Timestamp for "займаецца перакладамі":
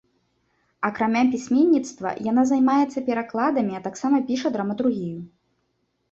2.51-3.73